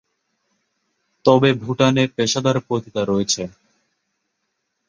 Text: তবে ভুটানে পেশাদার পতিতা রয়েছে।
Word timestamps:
তবে 1.25 1.49
ভুটানে 1.61 2.03
পেশাদার 2.15 2.57
পতিতা 2.67 3.01
রয়েছে। 3.05 3.43